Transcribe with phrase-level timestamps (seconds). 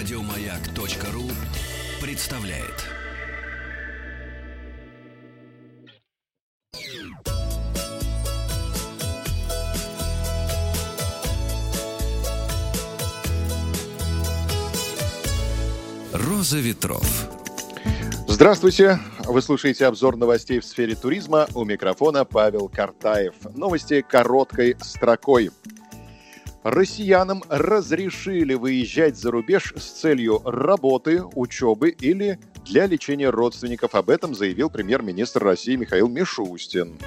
[0.00, 1.24] Радиомаяк.ру
[2.00, 2.86] представляет.
[16.14, 17.28] Роза ветров.
[18.26, 18.98] Здравствуйте!
[19.26, 21.46] Вы слушаете обзор новостей в сфере туризма.
[21.54, 23.34] У микрофона Павел Картаев.
[23.54, 25.50] Новости короткой строкой.
[26.62, 33.94] Россиянам разрешили выезжать за рубеж с целью работы, учебы или для лечения родственников.
[33.94, 36.98] Об этом заявил премьер-министр России Михаил Мишустин.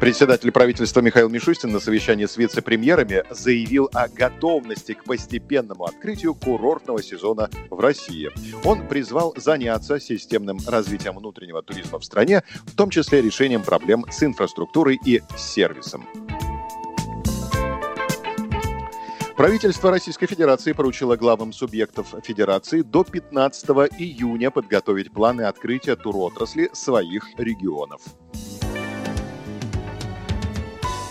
[0.00, 7.02] Председатель правительства Михаил Мишустин на совещании с вице-премьерами заявил о готовности к постепенному открытию курортного
[7.02, 8.30] сезона в России.
[8.64, 14.22] Он призвал заняться системным развитием внутреннего туризма в стране, в том числе решением проблем с
[14.22, 16.04] инфраструктурой и сервисом.
[19.36, 23.68] Правительство Российской Федерации поручило главам субъектов Федерации до 15
[23.98, 28.00] июня подготовить планы открытия туротрасли своих регионов.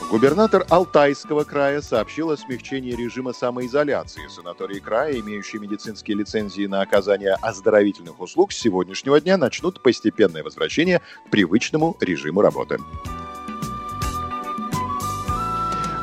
[0.09, 4.29] Губернатор Алтайского края сообщил о смягчении режима самоизоляции.
[4.29, 11.01] Санатории края, имеющие медицинские лицензии на оказание оздоровительных услуг, с сегодняшнего дня начнут постепенное возвращение
[11.27, 12.77] к привычному режиму работы.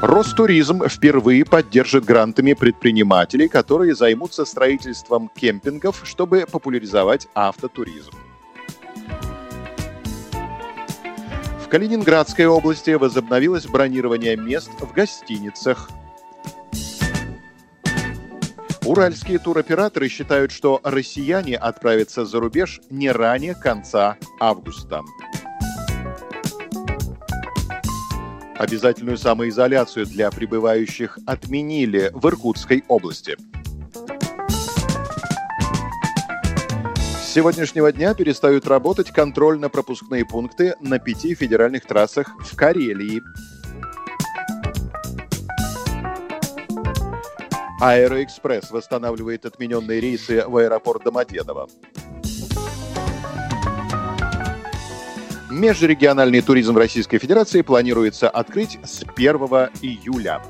[0.00, 8.12] Ростуризм впервые поддержит грантами предпринимателей, которые займутся строительством кемпингов, чтобы популяризовать автотуризм.
[11.62, 15.90] В Калининградской области возобновилось бронирование мест в гостиницах.
[18.86, 25.02] Уральские туроператоры считают, что россияне отправятся за рубеж не ранее конца августа.
[28.60, 33.38] Обязательную самоизоляцию для прибывающих отменили в Иркутской области.
[37.24, 43.22] С сегодняшнего дня перестают работать контрольно-пропускные пункты на пяти федеральных трассах в Карелии.
[47.80, 51.70] Аэроэкспресс восстанавливает отмененные рейсы в аэропорт Домодедово.
[55.60, 59.36] Межрегиональный туризм Российской Федерации планируется открыть с 1
[59.82, 60.40] июля.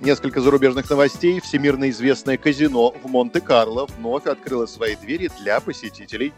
[0.00, 1.38] Несколько зарубежных новостей.
[1.38, 6.32] Всемирно известное казино в Монте-Карло вновь открыло свои двери для посетителей.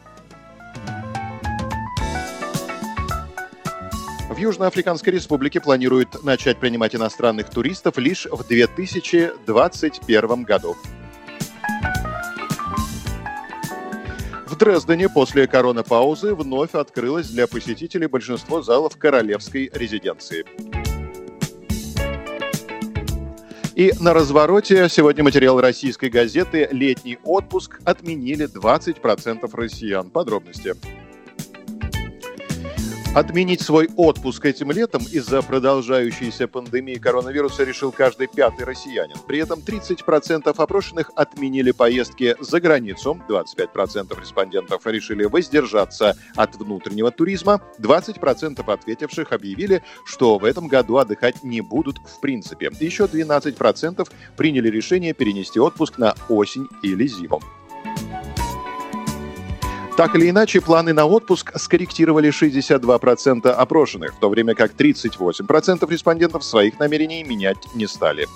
[4.29, 10.77] В Южноафриканской Республике планируют начать принимать иностранных туристов лишь в 2021 году.
[14.59, 20.45] Дрездене после коронапаузы вновь открылось для посетителей большинство залов королевской резиденции.
[23.77, 30.11] И на развороте сегодня материал российской газеты «Летний отпуск» отменили 20% россиян.
[30.11, 30.75] Подробности.
[33.15, 39.17] Отменить свой отпуск этим летом из-за продолжающейся пандемии коронавируса решил каждый пятый россиянин.
[39.27, 47.63] При этом 30% опрошенных отменили поездки за границу, 25% респондентов решили воздержаться от внутреннего туризма,
[47.81, 52.71] 20% ответивших объявили, что в этом году отдыхать не будут в принципе.
[52.79, 57.41] Еще 12% приняли решение перенести отпуск на осень или зиму.
[59.99, 66.45] Так или иначе, планы на отпуск скорректировали 62% опрошенных, в то время как 38% респондентов
[66.45, 68.29] своих намерений менять не стали.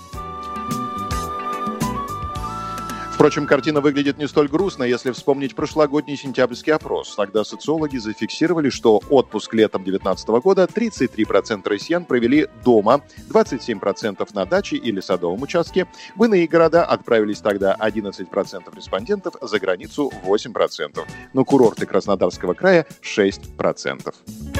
[3.23, 7.15] Впрочем, картина выглядит не столь грустно, если вспомнить прошлогодний сентябрьский опрос.
[7.15, 13.01] Тогда социологи зафиксировали, что отпуск летом 2019 года 33% россиян провели дома,
[13.31, 15.87] 27% на даче или садовом участке.
[16.17, 21.07] В иные города отправились тогда 11% респондентов, за границу 8%.
[21.33, 24.52] Но курорты Краснодарского края 6%.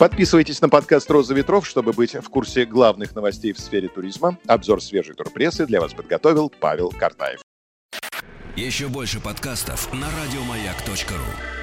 [0.00, 4.38] Подписывайтесь на подкаст «Роза ветров», чтобы быть в курсе главных новостей в сфере туризма.
[4.46, 7.42] Обзор свежей турпрессы для вас подготовил Павел Картаев.
[8.56, 11.59] Еще больше подкастов на радиомаяк.ру